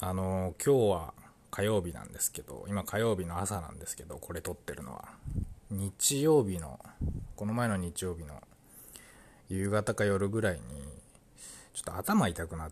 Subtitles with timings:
[0.00, 1.14] あの今日は
[1.50, 5.08] 火曜日なんですけど今火曜日の朝なんですけどこれ撮ってるのは。
[5.70, 6.78] 日曜日の
[7.34, 8.40] この前の日曜日の
[9.48, 10.60] 夕方か夜ぐらいに
[11.74, 12.70] ちょっと頭痛くなっ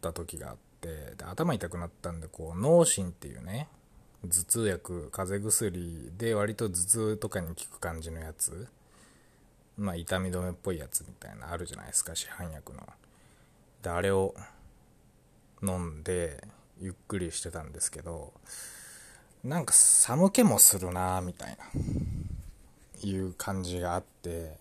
[0.00, 3.68] た時があってで頭痛くなったんでこう脳神っていうね
[4.22, 8.68] 頭痛薬風邪薬で割と頭痛とかに効く感じのやつ。
[9.76, 12.86] まあ痛み止めっぽいやつみたいなあるじゃないですか市販薬の。
[13.82, 14.34] であれを
[15.62, 16.42] 飲んで
[16.80, 18.32] ゆっくりしてたんですけど
[19.44, 21.64] なんか寒気もするなみたいな
[23.04, 24.56] いう感じがあって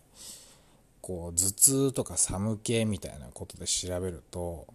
[1.01, 4.67] こう頭痛とか寒気みたいなことで調べると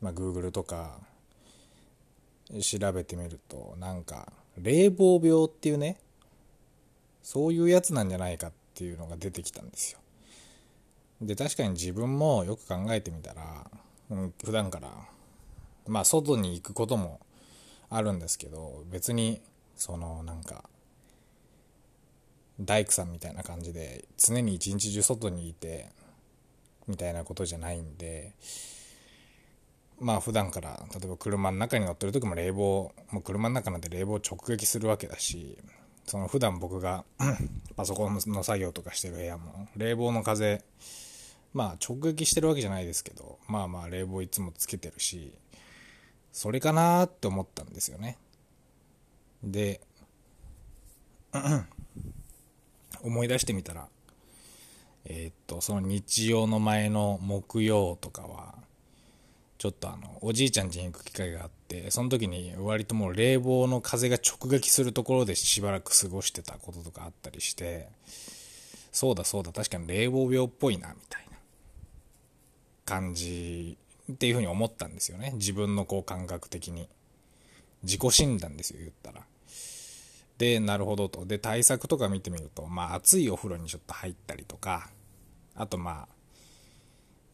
[0.00, 0.98] まあ Google とか
[2.60, 5.98] 調べてみるとなんか冷房病っていうね
[7.22, 9.98] そういうやつなんじゃないかっていうのが出てきたんですよ。
[11.20, 13.70] で確かに自分もよく考えてみたら、
[14.10, 14.88] うん、普段から
[15.88, 17.20] まあ外に行くことも
[17.90, 19.40] あるんですけど別に
[19.76, 20.64] そのなんか
[22.60, 25.88] 大工さんみたいな感じで常に一日中外にいて
[26.86, 28.32] みたいなことじゃないんで
[30.00, 35.58] まあ普段から例えば車の中に乗ってる時も冷房もう車の中なんて冷房直撃するわけだし
[36.06, 37.04] その普段僕が
[37.76, 40.62] パソコンの作業とかしてる部屋も冷房の風
[41.52, 45.32] まあ直撃してるわけじゃないですけどまあまあ冷房いつもつけてるし
[46.38, 48.16] それかなって思ったんですよね。
[49.42, 49.80] で
[53.02, 53.88] 思い出してみたら
[55.04, 58.54] えー、っとその日曜の前の木曜とかは
[59.58, 67.88] ちょっとあのおじいちゃん家に行く機会があってその時に割ともう冷房の風が直撃するところでしばらく過ごしてたこととかあったりして
[68.92, 71.36] そうだそうだ確かに冷房病っぽいなみたいな
[72.84, 73.76] 感じ
[74.10, 75.32] っていうふうに思ったんですよね。
[75.34, 76.88] 自分のこう感覚的に。
[77.82, 79.24] 自己診断ですよ言ったら。
[80.38, 81.26] でなるほどと。
[81.26, 84.90] で対策とか見てみるとまあ暑いお風呂にちょっと入ったりとか
[85.54, 86.18] あとまあ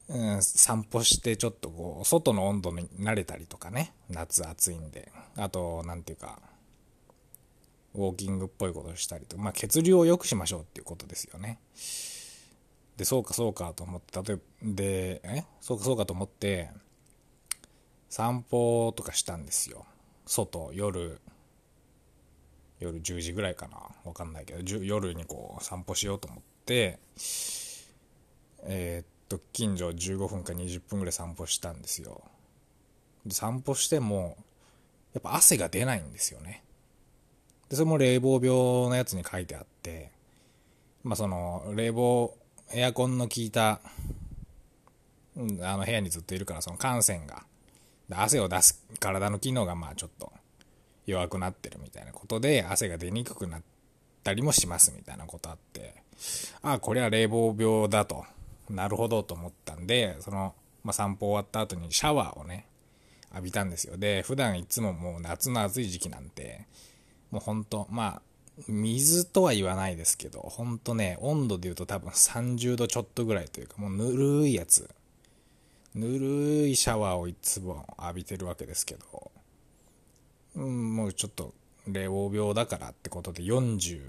[0.07, 3.95] うん、散歩してちょっとこう外の温度に慣れたりとかね。
[4.11, 5.11] 夏暑いんで。
[5.37, 6.39] あと何ていうか
[7.95, 11.59] ウォーキングっぽいことをしたりとまあ血流を良くしましょうっていうことですよね。
[12.97, 15.45] でそうかそうかと思って例えばでえ？
[15.61, 16.71] そうかそうかと思って
[18.09, 19.85] 散歩とかしたんですよ。
[20.27, 21.21] 外夜。
[22.81, 23.79] 夜10時ぐらいかな。
[24.05, 24.85] わかんないけど。
[24.85, 26.99] 夜にこう散歩しようと思って
[28.63, 32.23] えー、っと近所15分か20分ぐらい散歩したんですよ。
[33.27, 34.37] で散歩しても
[35.13, 36.63] やっぱ汗が出ないんですよね。
[37.69, 38.49] でそれも冷房病
[38.89, 40.11] のやつに書いてあって
[41.03, 42.37] まあその冷房
[42.73, 43.81] エアコンの効いた、
[45.37, 47.45] うん、あの部屋にずっといるからその汗腺が。
[48.11, 50.31] 汗を出す体の機能がまあちょっと
[51.07, 53.63] 弱くなってるみたいなことで汗が出にくくなっ
[54.23, 55.95] たりもしますみたいなことあって。
[56.63, 58.25] ああこれは冷房病だと。
[58.71, 60.55] なるほどと思ったんでその、
[60.85, 62.67] まあ、散歩終わった後にシャワーをね
[63.31, 63.97] 浴びたんですよ。
[63.97, 66.67] で普段いつももう夏の暑い時期なんて
[67.31, 68.23] もうほんとまあ
[68.69, 74.89] 水とは言わないですけど、ほんとね、温度で言うと多分30度ちょっとぐらいというか、もうぬるいやつ。
[75.95, 79.31] ぬるいシャワーをいつも浴びてるわけですけど、
[80.57, 81.55] うん、もうちょっと
[81.87, 84.01] 冷房病だからってことで42、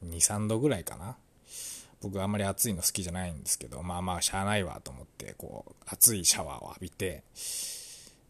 [0.00, 1.16] 3度ぐらいかな。
[2.00, 7.24] 僕あんまり暑いの好きじゃないんですけど、まあまあしゃあないわと思って、こう、熱いシャワーを浴びて、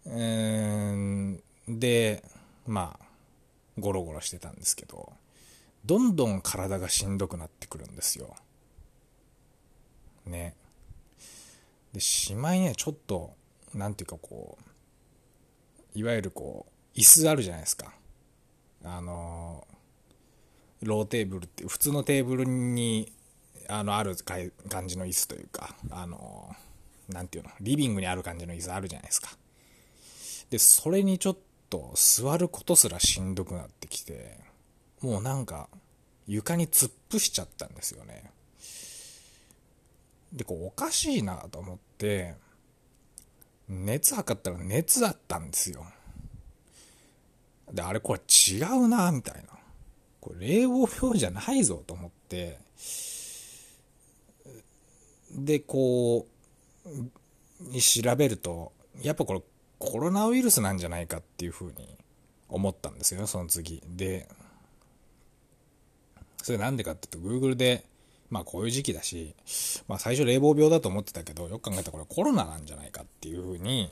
[0.07, 2.23] うーん、で、
[2.67, 3.07] まあ、
[3.79, 5.13] ゴロゴロしてたんですけど、
[5.89, 8.37] どんどん体がしんどくなってくるんですよ。
[10.27, 10.55] ね。
[11.95, 13.35] で、しまいにはちょっと、
[13.73, 17.95] なんていうかこう、いわゆるこう、椅子あるじゃないですか。
[18.85, 19.67] あの、
[20.83, 23.11] ローテーブルって普通のテーブルに、
[23.67, 24.15] あの、ある
[24.69, 26.55] 感じの椅子というか、あの、
[27.09, 29.31] なんていうの、リビングにある感じの椅子あるじゃないですか。
[30.51, 31.39] で、それにちょっ
[31.71, 34.48] と座ることすらしんどくなってきて、
[35.01, 35.69] もうなんか
[36.27, 38.31] 床に突っ伏しちゃったんですよね。
[40.33, 42.35] で、こうおかしいなと思って、
[43.69, 45.87] 熱測ったら熱だったんですよ。
[47.73, 49.43] で、あれこれ違うなみたいな。
[50.21, 52.59] これ冷房病じゃないぞと思って、
[55.31, 56.27] で、こ
[56.87, 56.89] う、
[57.61, 58.73] に調べると、
[59.03, 59.43] やっぱこれ
[59.79, 61.97] コロナウイルスなんじゃないかっていうふうに
[62.49, 63.83] 思ったんですよ、その次。
[63.87, 64.29] で、
[66.43, 67.85] それなんでかっていうと、Google で、
[68.31, 69.35] まあこういう時期だし、
[69.89, 73.91] まあ最初冷房病だと思ってたけど、よく考えたらこれコロナなんじゃないかっていうふうに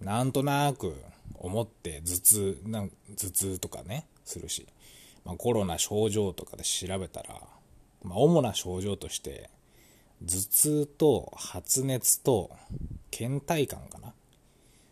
[0.00, 0.94] なんとなく
[1.34, 2.86] 思って頭痛な
[3.16, 4.66] 頭痛とかねするし、
[5.24, 7.34] まあ、コロナ症状とかで調べたら、
[8.02, 9.50] まあ、主な症状として
[10.22, 12.50] 頭痛と発熱と
[13.10, 14.12] 倦怠感かな。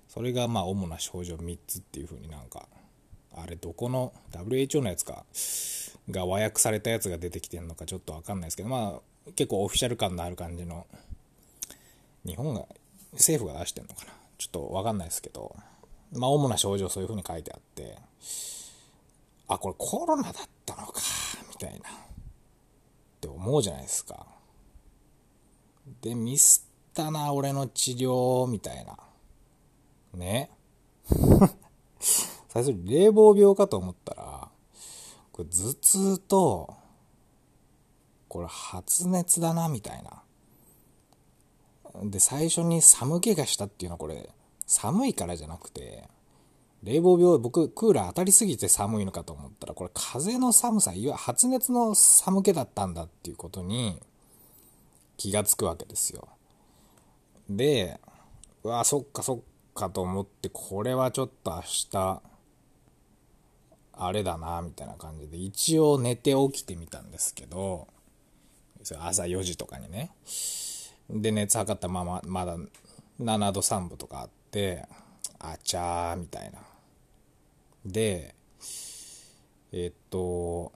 [0.08, 2.66] それがまあ主な症状3つっていう風になんか
[3.36, 5.24] あれどこの WHO のやつか
[6.10, 10.86] が和訳されたやつが出てきてるのかちょっと分かんないですけどまあ結構オフィシャル感のある感じの
[12.24, 12.64] 日本が
[13.12, 14.12] 政府が出してるのかな。
[14.38, 15.54] ちょっと分かんないですけど
[16.12, 17.98] まあ主な症状そういう風に書いてあって
[19.48, 20.34] あこれコロナだっ
[20.64, 21.00] たのか
[21.48, 22.08] みたいな。
[23.18, 24.26] って思うじゃないですか。
[26.02, 28.96] でミスったな俺の治療みたいな。
[30.14, 30.50] ね。
[32.48, 34.47] 最初に冷房病かと思ったら、
[35.38, 36.74] これ頭痛と、
[38.26, 40.24] これ発熱だな、みたいな。
[42.10, 44.30] で、最初に寒気がしたっていうのはこれ、
[44.66, 46.08] 寒いからじゃなくて、
[46.82, 54.02] 冷房病、僕、クーラー当たりすぎて寒いのかと思ったら、これ風の寒さ、いわ発熱の寒気だったんだっていうことに
[55.18, 56.26] 気がつくわけですよ。
[57.48, 58.00] で、
[58.64, 59.40] うわ、そっかそっ
[59.72, 61.62] かと思って、これはちょっと明
[61.92, 62.22] 日、
[64.00, 67.88] あれだな、みたいな感じで、一応寝て起きてみたんですけど、
[69.00, 70.12] 朝4時とかにね。
[71.10, 72.56] で、熱測ったまま、まだ
[73.20, 74.86] 7度3分とかあって、
[75.40, 76.60] あちゃー、みたいな。
[77.84, 78.36] で、
[79.72, 80.72] えっと、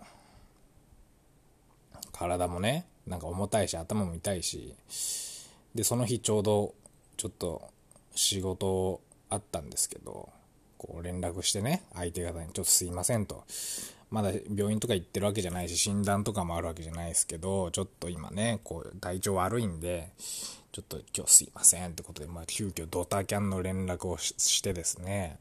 [2.13, 4.75] 体もね、なんか重たいし、頭も痛いし、
[5.77, 6.75] で、その日ちょうど、
[7.17, 7.71] ちょっと
[8.17, 10.29] 仕事あったんですけど、
[10.83, 13.45] こう連絡してね、相手方にちょっとすいませんと。
[14.11, 20.11] まだ病院とか行ってるわけじゃないし、診断とかもあるわけじゃないですけど、ちょっと今ね、こう体調悪いんで、
[20.73, 25.39] ちょっと今日すいませんってことで、まあ急遽ドタキャンの連絡をしてですね、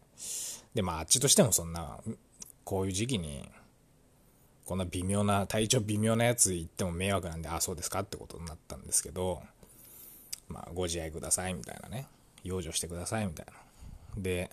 [0.75, 1.97] で、まああっちとしてもそんな、
[2.63, 3.49] こういう時期に、
[4.65, 9.41] こんな微妙な、体調微妙なやつ言っても迷惑なんで、あ、そうですかってことになったんですけど、
[10.47, 12.07] まあご自愛くださいみたいなね、
[12.43, 13.53] 養生してくださいみたいな。
[14.21, 14.49] で、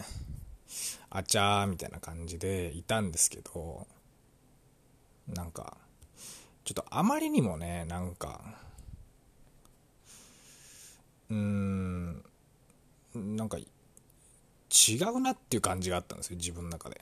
[1.11, 3.87] あちゃーみたいな感じでいたんですけど、
[5.29, 5.77] なんか、
[6.65, 8.41] ちょっとあまりにもね、なんか、
[11.31, 12.25] うーん、
[13.15, 17.01] なんか、違うなっていう感じがあったんですよ、自分の中で。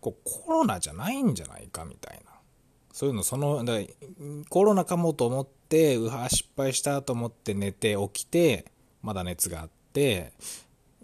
[0.00, 2.32] こうコロナじゃないんじゃないかみたいな。
[2.92, 3.80] そういうの、その、だ
[4.50, 8.66] コロナかもと思って、うわ、失敗したと思って寝て起きて、
[9.02, 10.32] まだ熱があって、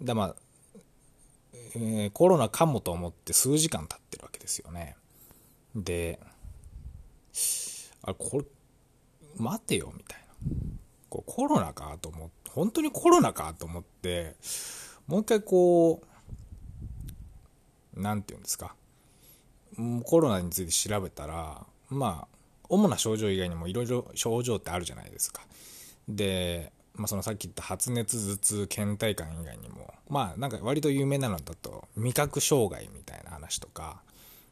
[0.01, 0.35] だまあ、
[1.75, 4.95] えー、コロナかもと思って数時間経ってるわけですよね。
[5.75, 6.19] で、
[8.03, 8.45] あ、これ、
[9.37, 10.25] 待てよ、みたいな。
[11.09, 14.35] こうコロナかと思って、本当にコロナかと思って、
[15.07, 16.01] もう一回こ
[17.95, 18.75] う、なんて言うんですか。
[20.05, 22.37] コロナについて調べたら、まあ、
[22.69, 25.41] 主な症状以外にもいろいろ症状ってあるじゃないですか。
[26.07, 34.01] で、まあ、そのさっき言った発熱頭痛倦怠感以外にもまあなんか割と有名なのだと味覚障害みたいな話とか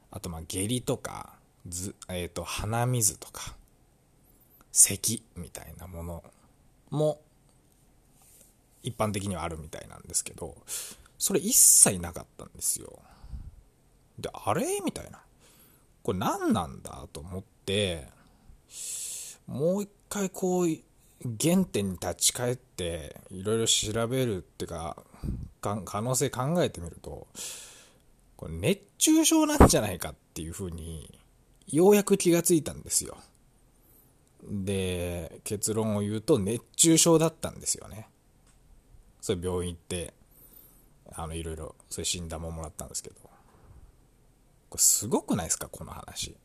[0.10, 1.34] あとま下痢とか
[1.68, 3.56] ず、えー、と鼻水とか
[4.72, 6.24] 咳みたいなもの
[6.90, 7.20] も
[8.82, 10.56] 一般的にはあるみたいなんですけど
[11.18, 12.98] それ一切なかったんですよ。
[14.18, 14.80] であれ？
[14.86, 15.20] みたいな。
[16.02, 17.06] これ何なんだ？
[17.12, 18.08] と思って
[19.46, 20.68] もう一回こう
[21.24, 24.98] 原点に立ち返っていろいろ調べるっていうか
[25.62, 27.28] 可能性考えてみると
[28.38, 31.20] これ熱中症なんじゃないかっていうふうに
[31.68, 33.18] ようやく気がついたんですよ。
[34.50, 38.08] で結論を言うと熱中症だったんですよね。
[39.20, 40.14] それ病院行って
[41.12, 43.30] あのいろいろそれ診断ももらったんですけど。
[44.70, 46.36] これすごくないですかこの話。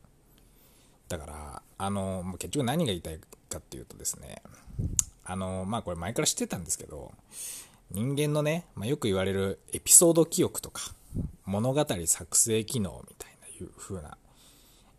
[1.07, 3.19] だからあの結局何が言いたい
[3.49, 4.41] かっていうとですね
[5.25, 7.11] あの、まあこれ前から知ってたんですけど、
[7.91, 10.93] 人間のね、まあ、よく言われるエピソード記憶とか、
[11.45, 14.17] 物語作成機能みたいないう風な、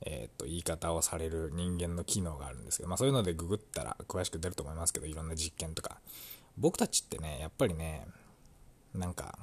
[0.02, 6.00] えっ、と、言い方をされる人間の機能があるんですけど、まあそういうのでググったら詳しく出ると思いますけど、いろんな実験とか。
[6.58, 8.06] 僕たちってね、やっぱりね、
[8.94, 9.38] なんか、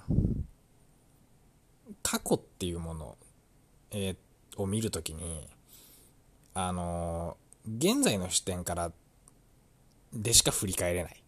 [2.02, 3.18] 過去っていうもの、
[3.92, 5.48] えー、を見るときに、
[6.54, 7.38] あの、
[7.78, 8.92] 現在の視点から
[10.14, 11.24] でしか振り返れない。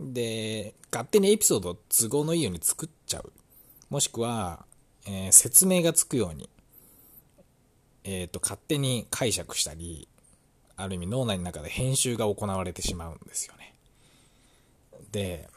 [0.00, 3.32] で、勝手にエピソードを都合のいいように作っちゃう。
[3.90, 4.64] もしくは、
[5.06, 6.48] えー、説明がつくように、
[8.04, 10.08] えっ、ー、と、勝手に解釈したり、
[10.76, 13.74] ある意味脳内の中で編集が行われてしまうんですよね。
[15.12, 15.48] で、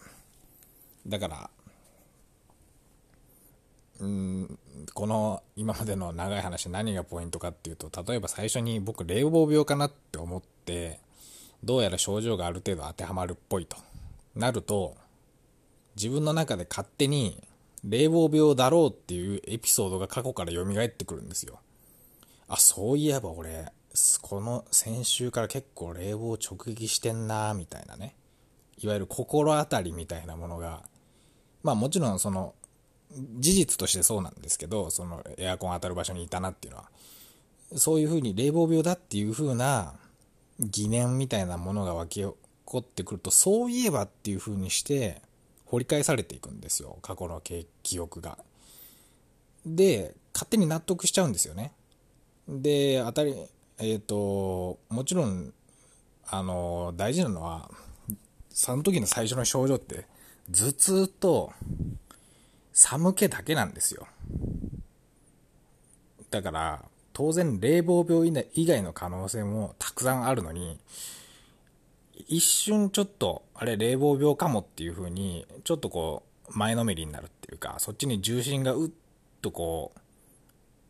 [1.07, 1.49] だから、
[3.99, 4.59] うん
[4.93, 10.99] この今までの長い話何がポイントかっていうと例えば最初に僕冷房病かなって思って
[11.63, 13.77] どうやら症状がある程度当てはまるっぽいと。
[14.35, 14.95] なると
[15.95, 17.41] 自分の中で勝手に
[17.83, 21.59] 冷房病だろうっていうエピソードが過去から蘇ってくるんですよ。
[22.47, 23.71] あそういえば俺
[24.21, 28.15] この先週から結構冷房直撃してんなみたいなね。
[28.77, 30.83] いわゆる心当たりみたいなものが
[31.63, 32.53] まあもちろんその
[33.15, 36.89] 事実としてそうなんですけどそのエアコン当たる場所にいたなっていうのは
[37.75, 39.93] そういうふうに冷房病だっていうふうな
[40.59, 42.33] 疑念みたいなものが湧き起
[42.65, 45.21] こってくるとそういえばっていうふうにして
[45.65, 48.37] 掘り返されていくんですよ過去の記憶が。
[49.65, 51.71] で勝手に納得しちゃうんですよね。
[52.47, 53.35] で当たり
[53.79, 55.53] えっ、ー、ともちろん
[56.27, 57.69] あの大事なのは
[58.49, 60.05] その時の最初の症状って
[60.51, 61.51] 頭痛と
[62.75, 64.05] 寒気だけなんですよ。
[66.29, 70.77] だから、当然冷房病以外の可能性もたくさんあるのに、
[72.27, 78.91] 一瞬ちょっと、あれ冷房病かもっていう風に、ちょっとこう、前のめりになるっていうか、そっちに重心がうっ
[79.41, 79.99] とこう、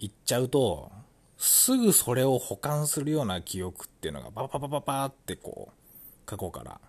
[0.04, 0.92] いっちゃうと、
[1.38, 6.82] すぐそれを保管するような記憶っていうのがパパパパパってこう、過去から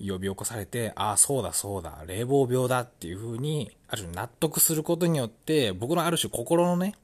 [0.00, 6.94] 呼び起こされて、ああ、そうだそうだ、冷房病だっていう風に、ある種納得することによって、僕のある種心のね、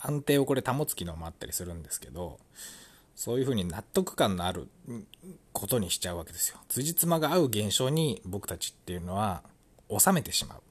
[0.00, 2.40] 安定をこれ保つ機能もあったりするんですけど、
[3.14, 4.66] そういう風に納得感のある
[5.52, 6.58] ことにしちゃうわけですよ。
[6.68, 9.42] 辻褄が合う現象に僕たちっていうのは
[9.96, 10.62] 収めてしまう。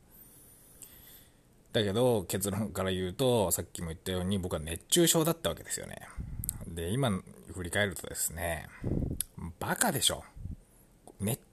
[1.72, 5.96] だけど結論から言うと、さっきも言ったように僕は熱中症だったわけですよね。
[6.68, 7.12] で、今
[7.54, 8.68] 振り返るとですね、
[9.60, 10.26] バカでしょ。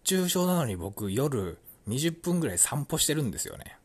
[0.08, 3.76] 中症なのに僕夜20分ぐらい散歩してるんですよね。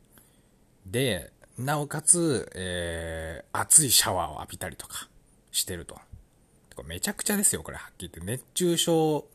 [0.86, 5.10] で、なおかつ、えー、熱いシャワーを浴びたりとか
[5.52, 6.00] してると。
[6.86, 8.32] めちゃくちゃですよ、これはっきり言って。
[8.32, 9.26] 熱中症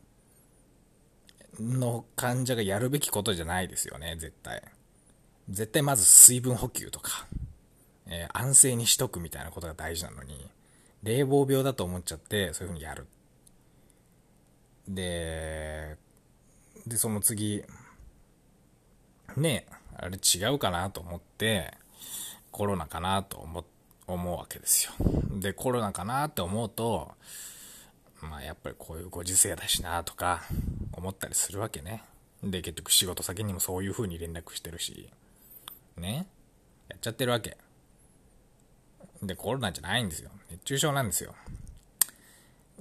[1.59, 4.63] の患者がやるべきことじゃないですよね、絶対。
[5.47, 7.27] 絶対まず水分補給とか、
[8.07, 10.49] えー、安静にしとくみたいなことが大事なのに、
[11.03, 13.05] 冷房病だと思っちゃって、そういう風にやる。
[14.87, 15.48] で、
[16.89, 17.63] で、その次、
[19.37, 19.65] ね
[19.95, 21.73] あれ違うかなと思って、
[22.51, 23.63] コロナかなと思
[24.07, 24.93] 思うわけですよ。
[25.39, 27.11] で、コロナかなって思うと、
[28.21, 30.41] まあやっぱりこういうご時世だしなとか
[30.93, 32.03] 思ったりするわけね。
[32.43, 35.09] で、結局仕事先にもそういう風に連絡してるし、
[35.95, 36.27] ね。
[36.89, 37.55] やっちゃってるわけ。
[39.21, 40.31] で、コロナじゃないんですよ。
[40.49, 41.35] 熱中症なんですよ。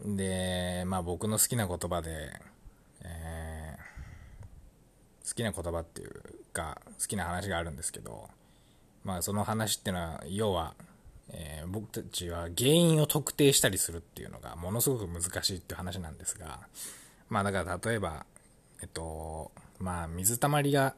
[0.03, 2.33] で、まあ僕の好きな言葉で、
[5.29, 8.29] 好きな言葉っていうか好きな話があるんですけど
[9.05, 10.75] まあその話っていうのは要は、
[11.31, 16.61] えー、僕たちは原因を特定したりするっていうのがものすごく難しいっていう話なんですが
[17.29, 18.25] まあだから例えば
[18.81, 20.95] えっとまあ水たまりが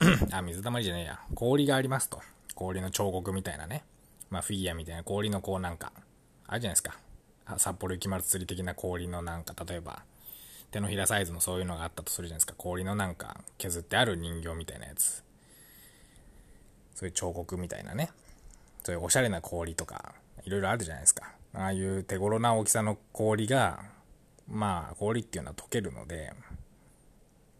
[0.32, 2.20] あ水たまりじゃねえや氷がありますと。
[2.54, 3.84] 氷の彫刻みたいなね。
[4.30, 5.92] まあフィギュアみたいな氷のこうなんか
[6.46, 6.98] あるじゃないですか。
[7.56, 10.02] 札幌雪まつり的な氷のなんか例えば
[10.70, 12.54] 手のひらサイズのそういうのがあったとするじゃないですか。
[12.56, 15.22] 氷のなんか削ってある人形みたいなやつ。
[16.94, 18.10] そういう彫刻みたいなね。
[18.82, 21.32] そういうおしゃれな氷とかいろいろあるじゃないですか。
[21.54, 23.82] ああいう手頃な大きさの氷が
[24.46, 26.32] まあ氷っていうのは溶けるので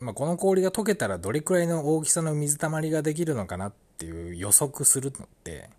[0.00, 5.70] まあ、この氷が溶けたらどれくらいの大きさの水たまりができるのかなっていう予測するのって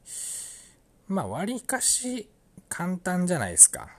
[1.07, 2.29] まあ割かし
[2.67, 3.89] 簡単じゃないですか。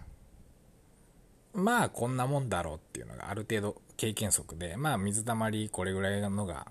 [1.52, 6.66] まあこんなもんだろうっていうのがある程度経験則で、まあ水たまりこれぐらいのが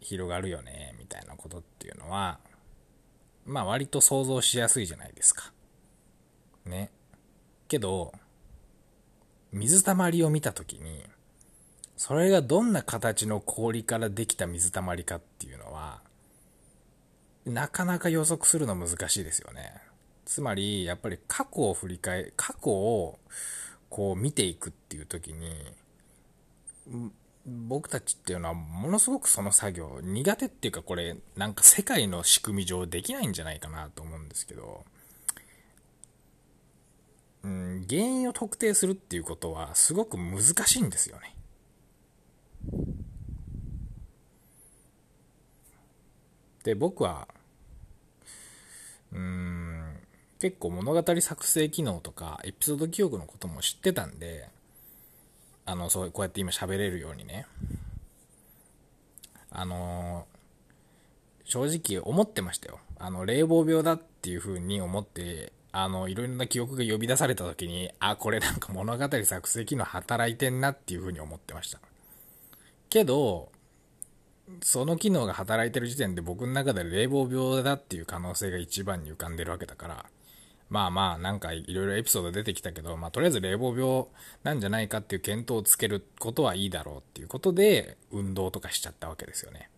[0.00, 2.38] 広がるよね、みたいなことっていうのは、
[3.44, 5.52] まあ割と想像しやすいじゃないですか。
[6.64, 6.90] ね。
[7.66, 8.12] けど、
[9.52, 11.04] 水たまりを見たときに、
[11.96, 16.00] それがどんな形の氷からできた水たまりかっていうのは、
[17.44, 19.74] なかなか予測するの難しいですよね。
[20.24, 23.18] つまり、やっぱり過去を振り返、過去を
[23.90, 25.52] こう見ていくっていう時に
[27.46, 34.84] 僕たちっていうのはものすごくその作業苦手っていうかこれなんか世界の仕組み上できないんじゃないかなと思うんですけど、
[37.44, 41.34] うん、原因を特定するっていうことはすごく難しいんですよね。
[46.64, 47.28] で僕は
[49.12, 49.67] うん
[50.40, 54.48] 結構物語作成機能とかエピソード記憶のことも知ってたんで、
[55.64, 57.46] あの、そう、こうやって今喋れるようにね。
[59.50, 60.26] あの
[61.44, 62.78] 正直思ってましたよ。
[62.98, 71.80] あの、冷房病だっていう風に思って、あの、いろいろな記憶が呼び出された時に、あ、これなんか物語作成機能働いてんなっていう風に思ってました。
[72.90, 73.50] けど、
[74.62, 80.06] その機能が働いてる時点で僕の中で冷房病だっていう可能性が一番に浮かんでるわけだから、
[80.70, 84.04] まあまあ、なんかいろいろエピソード出てきたけど、まあとりあえず冷房病
[84.42, 89.70] なんじゃないかっていう検討をつけることはいいだろうっていうことで、運動とかしちゃったわけですよね。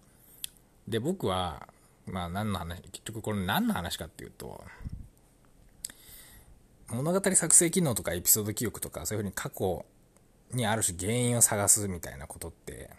[0.88, 1.68] で、僕は、
[2.06, 4.64] まあ何の話、結局これ何の話かっていうと、
[6.88, 9.84] 物語作成機能とかエピソード記憶とかそういうふうに過去
[10.52, 12.90] にある種原因を探すみたいなことって、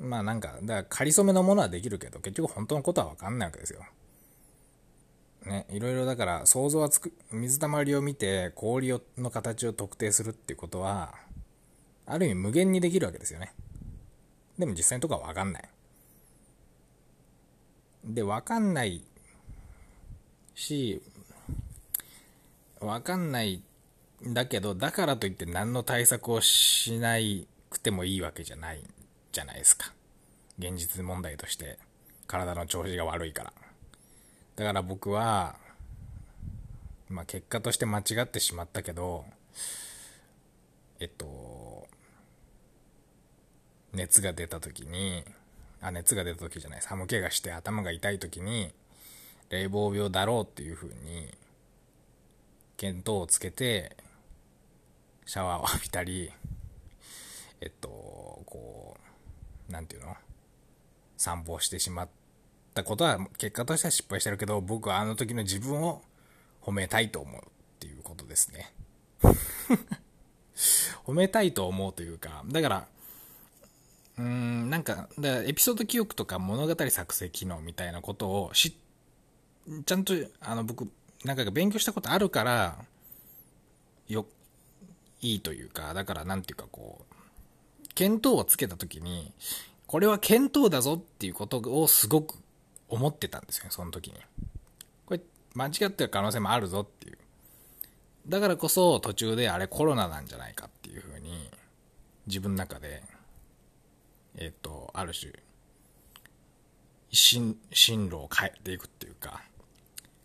[0.00, 3.82] まあなんか、だから仮初めのものはできるけど、結局本当のことはわかんないわけですよ。
[5.46, 11.14] ね、いろいろだから想像はつく、水たまりを見て氷をの形を特定するっていうことは、
[12.04, 13.54] ある意味無限にできるわけですよね。
[14.58, 15.68] でも実際のとこはわかんない。
[18.04, 19.04] で、わかんない
[20.54, 21.00] し、
[22.80, 23.62] わかんない
[24.26, 27.16] んだけど、だからといって何の対策をしな
[27.70, 28.82] くてもいいわけじゃない
[29.30, 29.92] じゃないですか。
[30.58, 31.78] 現実問題として
[32.26, 33.52] 体の調子が悪いから。
[34.56, 35.56] だから僕は、
[37.08, 39.24] まあ結果として間違ってしまったけど、
[40.98, 41.86] えっと、
[43.92, 45.24] 熱が出た時に、
[45.82, 48.72] あ、熱が出た時じゃない、寒気がして頭が痛い時に、
[49.50, 51.32] 冷房病だろうっていう風に、
[52.78, 53.96] 見当をつけて、
[55.26, 56.32] シャワーを浴びたり、
[57.60, 57.88] えっと、
[58.46, 58.96] こ
[59.68, 60.16] う、なんていうの？
[61.16, 62.25] 散歩してしまって
[62.80, 66.02] ったことは結果としては失敗してるけど、僕はあの時の自分を
[66.62, 67.44] 褒めたいと思うっ
[67.80, 68.72] ていうことですね。
[71.06, 72.88] 褒めたいと思うというか、だから、
[74.18, 78.76] うーん、なんか、だからエピソード記憶とか物語作成機能みたいなことをし、
[79.84, 80.90] ちゃんと、あの、僕、
[81.24, 82.84] なんか勉強したことあるから、
[84.08, 84.26] よ、
[85.20, 87.14] いいというか、だからなんていうかこう、
[87.94, 89.32] 見当をつけた時に、
[89.86, 92.36] これは見当だぞっていうことをすごく
[92.88, 94.14] 思ってたんですよ、その時に。
[95.06, 95.20] これ、
[95.54, 97.18] 間違ってる可能性もあるぞっていう。
[98.28, 101.50] だからこそ途中であれコロナなんじゃないかっていうふうに、
[102.26, 103.02] 自分の中で、
[104.36, 105.32] えっ、と、ある種、
[107.10, 109.42] 進、進路を変えていくっていうか、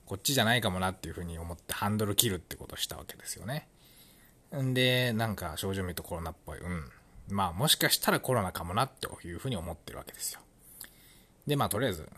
[0.05, 3.67] こっちじゃないかもなっていうふうに思ってハンドル切るってことをしたわけですよね。
[4.55, 6.59] んで、なんか症状見るとコロナっぽい。
[6.59, 6.91] うん。
[7.29, 10.41] まあもしかしたらコロナかもなっていうふうに思ってるわけですよ。
[11.47, 12.09] で、まあとりあえず、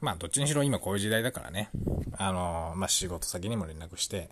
[0.00, 1.70] まあ、どっちにしろ今こういう時代だからね、
[2.16, 4.30] あのまあ、仕事先にも連絡して、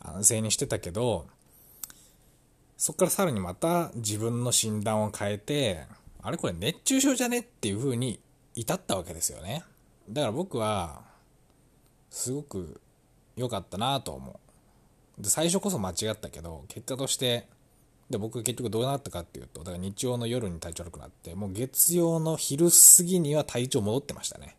[0.00, 1.26] 安静にしてたけど、
[2.76, 5.84] そっからさらにまた自分の診断を変えて、
[6.22, 8.20] あれこれ熱中症じゃねっていう風に
[8.54, 9.64] 至ったわけですよね。
[10.10, 11.02] だから僕は、
[12.10, 12.80] すごく
[13.36, 14.40] 良かったなと思
[15.18, 15.22] う。
[15.22, 17.46] で、最初こそ間違ったけど、結果として、
[18.08, 24.56] で、僕結局どうなったかっていうと、だから日曜の夜に体調悪くなって、もう月曜の昼過ぎには体調戻ってましたね。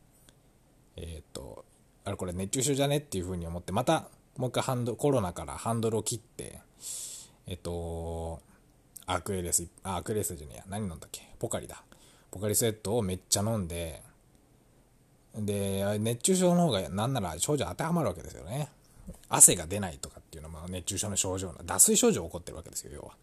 [0.97, 1.63] えっ、と、
[2.03, 6.60] あれこれ熱中症じゃねっていう風に思って、またもう一回ハンドコロナからハンドルを切って、
[7.45, 8.41] えっ、と、
[9.05, 11.21] アクエレス、あ、アクエレスじゃねえや、何飲んだっけ？
[11.39, 11.81] ポカリだ。
[12.29, 14.03] ポカリセットをめっちゃ飲んで、
[15.33, 18.69] で、熱中症の方がなんなら症状当てはまるわけですよね。
[19.29, 23.13] 汗が出ないとかっていうのも熱中症の症状な、脱水症状起こってるわけですよ、要は。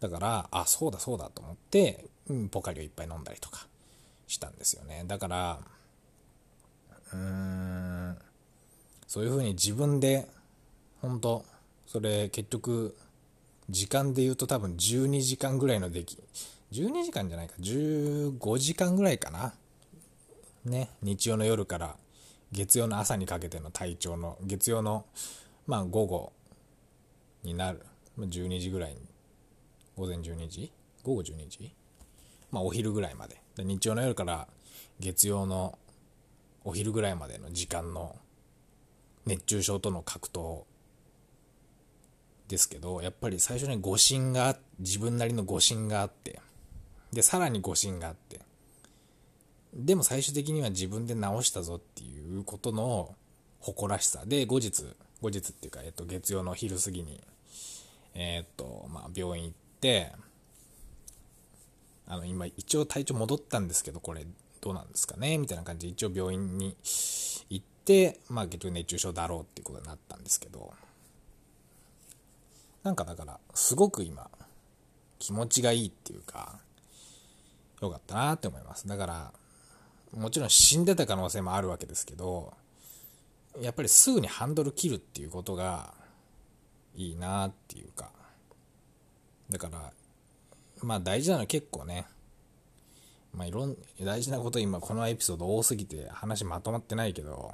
[0.00, 3.68] だから、あ、そうだそうだと思って、うん、ポカリをいっぱい飲んだりとか
[4.26, 5.04] したんですよね。
[5.06, 5.60] だから、
[7.12, 8.18] うーん、
[9.06, 10.26] そういうふうに自分で、
[11.00, 11.44] 本当
[11.86, 12.96] それ結局、
[13.70, 16.18] 時間で言うと多分12時間ぐらいの出来、
[16.72, 19.54] 12時間じゃないか、15時間ぐらいかな。
[20.64, 21.96] ね、日曜の夜から
[22.52, 25.06] 月曜の朝にかけての体調の、月曜の、
[25.66, 26.32] まあ午後
[27.42, 27.84] になる、
[28.18, 29.00] 12時ぐらいに、
[29.96, 30.72] 午前12時？
[31.02, 31.74] 午後12時？
[32.50, 33.40] まあお昼ぐらいまで。
[33.56, 34.48] で日曜の夜から
[35.00, 35.78] 月曜の
[36.64, 38.16] お昼ぐらいまでの時間の
[39.26, 40.62] 熱中症との格闘
[42.48, 46.40] ですけど、やっぱり最初に誤診が、自分なりの誤診があって、
[47.12, 48.40] で、さらに誤診があって、
[49.74, 53.14] でも最終的には自分で治したぞっていうことの
[53.60, 54.24] 誇らしさ。
[54.26, 54.84] で、後日、
[55.22, 57.22] 後日っていうか、えっと、月曜の昼過ぎに、
[58.14, 60.12] えー、っと、まあ、病院行って、
[62.08, 64.26] あの、今、一応体調戻ったんですけど、これ、
[64.60, 66.76] どうなんですかねみたいな感じで、一応病院に
[67.48, 70.74] 行って、まあ、結局熱中症だろうっていうことになったんですけど、
[72.82, 74.28] なんかだから、すごく今、
[75.20, 76.58] 気持ちがいいっていうか、
[77.80, 78.88] よかったなって思います。
[78.88, 79.32] だから、
[80.16, 82.52] もちろん死んでた可能性もあるわけですけど
[83.60, 85.94] やっぱりすぐにハンドル切るっていうことが
[86.94, 88.10] いいなっていうか。
[89.50, 89.92] だから
[90.82, 92.06] まあ大事なのは結構ね
[93.34, 97.52] まあいろん大事なこと今このエピソード多すぎて話まとまってないけど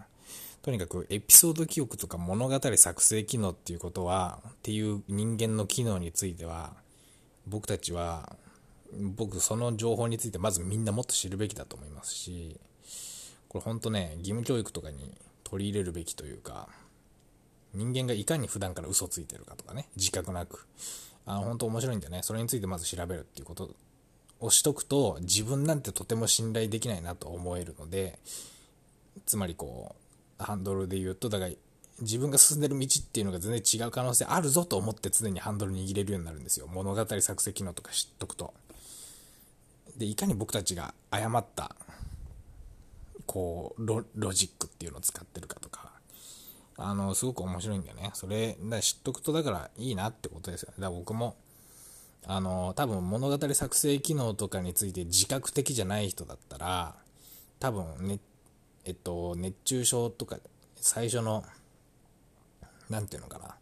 [0.62, 6.72] とにかくエピソード記憶とか物語作成機能っていうことはっていう人間の機能については
[7.46, 8.36] 僕たちは
[8.92, 12.58] 僕その情報についてまずみんなもっと知るべきだと思いますし
[13.48, 15.14] これ本当ね義務教育とかに
[15.48, 16.68] 取り入れるべきというか
[17.74, 20.66] 人間がいかに普段から嘘ついてるかとかね自覚なく。
[21.26, 22.20] あの本当面白いんでね。
[22.22, 23.70] それについてまず調べるっていうこと
[24.40, 28.18] をしとくと自分なんてとても信頼できないなと思えるので
[29.26, 29.94] つまりこ
[30.40, 31.50] うハンドルで言うとだから
[32.00, 36.66] 自分が進んでる道っていうのが全然違う可能性あるぞと思って常にハンドル握れるようになるんですよ。
[36.68, 38.54] 物語作成機能とか知っとくと。
[39.96, 41.74] でいかに僕たちが誤った
[43.28, 45.92] こうロロジックっていうのを使ってるかとか
[46.78, 48.10] あのすごく面白いんだよね。
[48.14, 50.76] それだ知っとくとだからいいなってことですよね。
[50.78, 51.36] だから僕も
[52.26, 56.94] あの多分物語作成機能とかについて自覚的じゃない人だったら
[57.60, 58.18] 多分ね
[58.86, 60.38] えっと熱中症とか
[60.76, 61.44] 最初の
[62.88, 63.54] 何て言うのかな、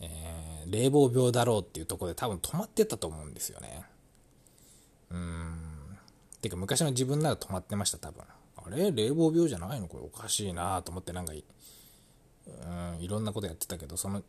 [0.00, 3.82] えー、冷房病だろうっていうとこで多分止まってたと思うんですよね。
[5.10, 5.70] うーん。
[6.40, 8.22] てか昔の自分なら止まってました多分。
[8.66, 9.88] あれ冷房病じゃないの？
[9.88, 11.36] これおかしいなと思ってなんかう
[12.98, 14.22] んいろんなことやってたけどその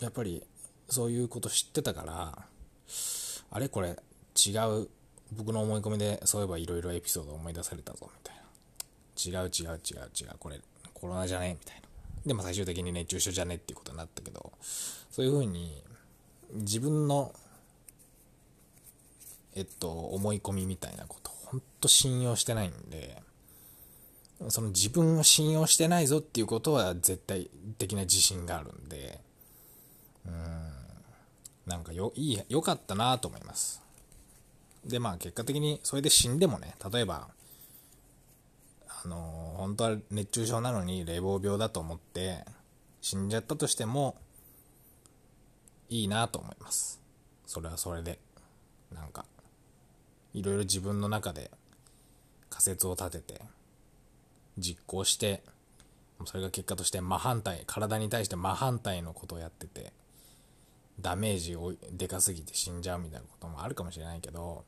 [0.00, 0.42] やっぱり
[0.88, 2.38] そういうこと知ってたから
[3.50, 3.96] あれこれ
[4.36, 4.50] 違
[4.82, 4.88] う
[5.32, 8.42] 僕の思い込みでそういえばいろいろエピソード思い出されたぞみたいな。
[9.16, 10.60] 違う違う違う違うこれ
[10.92, 11.56] コロナじゃね？
[11.58, 11.82] みたいな。
[12.26, 13.56] でも最終的に熱中症じゃね？
[13.56, 14.52] っていうことになったけど
[15.10, 15.82] そういうふうに
[16.52, 17.32] 自分の
[19.54, 23.22] えっと思い込みみたいなことほんと信用してないんで
[24.48, 29.20] その自分を信用してないぞっていうことは絶対的な自信があるんで、
[30.26, 30.32] うん、
[31.66, 33.82] なんかよ、いい、良かったなと思います。
[34.84, 37.28] で、まあ結果的にそれで死んでもね、例えば、
[38.88, 42.44] あの本当は熱中症なのに冷房病だと思って
[43.00, 44.16] 死んじゃったとしても、
[45.88, 47.00] いいなと思います。
[47.46, 48.18] それはそれで。
[48.92, 49.24] なんか、
[50.32, 51.50] いろいろ自分の中で
[52.48, 53.42] 仮説を立てて、
[54.58, 55.42] 実行して
[56.24, 59.92] それが結果として真反対体に対して真反対のことをやってて
[61.00, 64.64] ダメージをでかすぎて死んじゃうみたいなこともあるかもしれないけど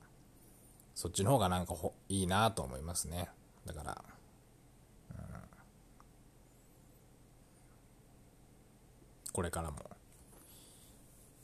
[0.94, 3.28] そっちの方がなんかほいいなと思いますね。
[3.66, 4.04] だから、
[5.10, 5.16] うん、
[9.32, 9.76] これからも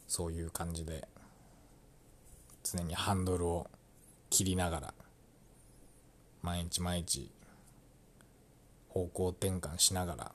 [0.08, 1.06] そういう感じで
[2.64, 3.70] 常にハンドルを
[4.30, 4.94] 切りながら
[6.42, 7.30] 毎日毎日
[8.92, 10.32] 方向転換しながら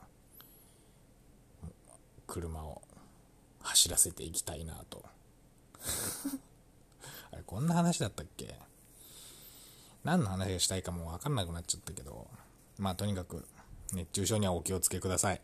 [2.26, 2.82] 車を
[3.60, 5.04] 走らせていきたいなと。
[7.30, 8.58] あれこんな話だったっけ？
[10.02, 12.28] 何の話がしたいかも分かんなくなっちゃったけど
[12.78, 13.46] まあとにかく
[13.92, 15.40] 熱中症にはお気をつけください。